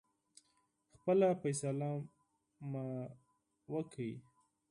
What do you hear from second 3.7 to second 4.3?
وکړی.